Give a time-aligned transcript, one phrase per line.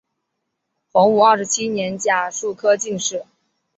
[0.91, 3.23] 洪武二十七年甲戌科进士。